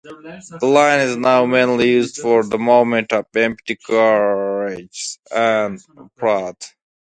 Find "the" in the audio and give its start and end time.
0.03-0.65, 2.43-2.57